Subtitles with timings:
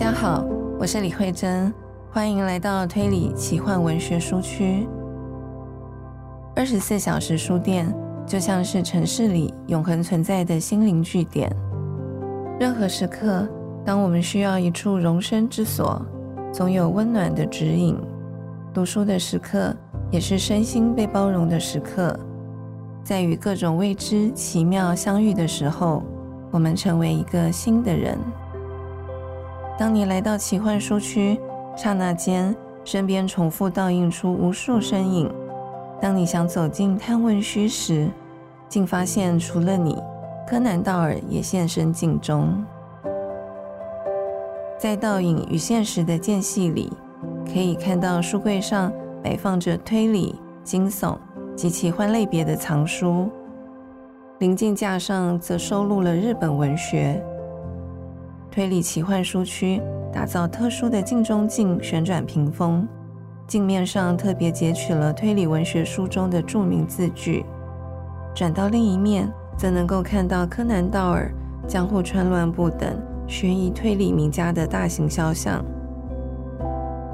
[0.00, 0.42] 大家好，
[0.78, 1.70] 我是李慧珍，
[2.10, 4.88] 欢迎来到推理奇幻文学书区。
[6.56, 7.94] 二十四小时书店
[8.26, 11.54] 就像是城市里永恒存在的心灵据点。
[12.58, 13.46] 任何时刻，
[13.84, 16.00] 当我们需要一处容身之所，
[16.50, 17.94] 总有温暖的指引。
[18.72, 19.76] 读书的时刻，
[20.10, 22.18] 也是身心被包容的时刻。
[23.04, 26.02] 在与各种未知奇妙相遇的时候，
[26.50, 28.16] 我们成为一个新的人。
[29.80, 31.40] 当你来到奇幻书区，
[31.74, 35.32] 刹那间，身边重复倒映出无数身影。
[35.98, 38.10] 当你想走进探问虚时，
[38.68, 39.96] 竟发现除了你，
[40.46, 42.62] 柯南道尔也现身镜中。
[44.78, 46.92] 在倒影与现实的间隙里，
[47.46, 48.92] 可以看到书柜上
[49.22, 51.16] 摆放着推理、惊悚
[51.56, 53.30] 及奇幻类别的藏书，
[54.40, 57.24] 临近架上则收录了日本文学。
[58.50, 59.80] 推理奇幻书区
[60.12, 62.86] 打造特殊的镜中镜旋转屏风，
[63.46, 67.46] 镜面上特别截取了推理文学书中的著名字句。
[68.34, 71.32] 转到另一面，则能够看到柯南道尔、
[71.68, 75.64] 江户川乱步等悬疑推理名家的大型肖像。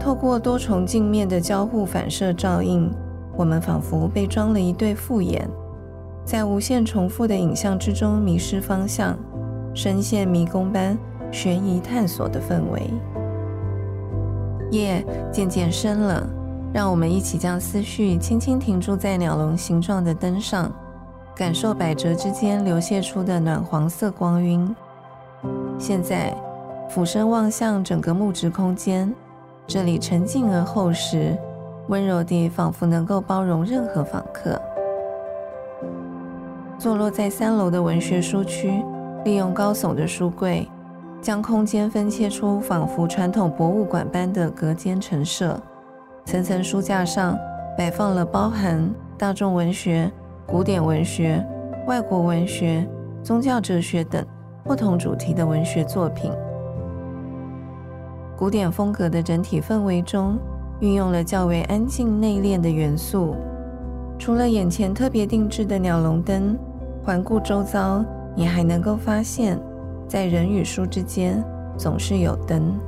[0.00, 2.90] 透过多重镜面的交互反射照映，
[3.36, 5.46] 我们仿佛被装了一对复眼，
[6.24, 9.14] 在无限重复的影像之中迷失方向，
[9.74, 10.96] 深陷迷宫般。
[11.30, 12.90] 悬疑探索的氛围，
[14.70, 16.26] 夜渐渐深了，
[16.72, 20.72] 让我们一起将思绪轻轻停驻在鸟笼形状的灯上，
[21.34, 24.74] 感受百折之间流泻出的暖黄色光晕。
[25.78, 26.34] 现在
[26.88, 29.14] 俯身望向整个木质空间，
[29.66, 31.36] 这里沉静而厚实，
[31.88, 34.60] 温柔地仿佛能够包容任何访客。
[36.78, 38.82] 坐落在三楼的文学书区，
[39.24, 40.68] 利用高耸的书柜。
[41.20, 45.60] 将空间分切出仿佛传统博物馆般的隔间陈设，
[46.24, 47.36] 层层书架上
[47.76, 50.10] 摆放了包含大众文学、
[50.46, 51.44] 古典文学、
[51.86, 52.88] 外国文学、
[53.22, 54.24] 宗教哲学等
[54.64, 56.30] 不同主题的文学作品。
[58.36, 60.38] 古典风格的整体氛围中，
[60.78, 63.34] 运用了较为安静内敛的元素。
[64.16, 66.56] 除了眼前特别定制的鸟笼灯，
[67.04, 68.04] 环顾周遭，
[68.36, 69.58] 你还能够发现。
[70.08, 71.44] 在人与书之间，
[71.76, 72.80] 总是有灯。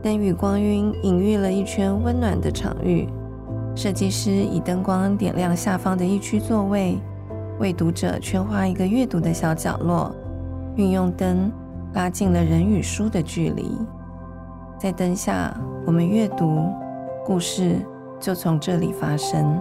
[0.00, 3.08] 灯与光晕隐喻了一圈温暖的场域。
[3.74, 6.98] 设计师以灯光点亮下方的一区座位，
[7.58, 10.14] 为读者圈画一个阅读的小角落。
[10.76, 11.50] 运用灯
[11.94, 13.76] 拉近了人与书的距离。
[14.78, 15.52] 在灯下，
[15.84, 16.70] 我们阅读，
[17.26, 17.76] 故事
[18.20, 19.60] 就从这里发生。